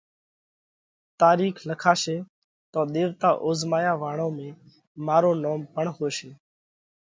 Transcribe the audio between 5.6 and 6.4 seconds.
پڻ هوشي۔